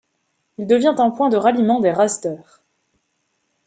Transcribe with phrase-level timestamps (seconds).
[0.57, 2.63] Il devient un point de ralliement des raseteurs.